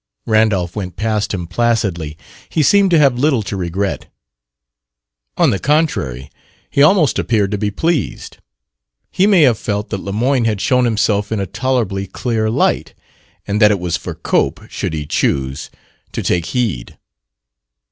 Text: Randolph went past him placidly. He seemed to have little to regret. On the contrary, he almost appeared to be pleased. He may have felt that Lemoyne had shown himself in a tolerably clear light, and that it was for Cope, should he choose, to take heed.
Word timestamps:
Randolph 0.25 0.75
went 0.75 0.95
past 0.95 1.31
him 1.31 1.45
placidly. 1.45 2.17
He 2.49 2.63
seemed 2.63 2.89
to 2.89 2.97
have 2.97 3.19
little 3.19 3.43
to 3.43 3.55
regret. 3.55 4.11
On 5.37 5.51
the 5.51 5.59
contrary, 5.59 6.31
he 6.71 6.81
almost 6.81 7.19
appeared 7.19 7.51
to 7.51 7.59
be 7.59 7.69
pleased. 7.69 8.37
He 9.11 9.27
may 9.27 9.43
have 9.43 9.59
felt 9.59 9.89
that 9.91 10.01
Lemoyne 10.01 10.45
had 10.45 10.59
shown 10.59 10.85
himself 10.85 11.31
in 11.31 11.39
a 11.39 11.45
tolerably 11.45 12.07
clear 12.07 12.49
light, 12.49 12.95
and 13.45 13.61
that 13.61 13.69
it 13.69 13.79
was 13.79 13.95
for 13.95 14.15
Cope, 14.15 14.61
should 14.71 14.93
he 14.93 15.05
choose, 15.05 15.69
to 16.13 16.23
take 16.23 16.47
heed. 16.47 16.97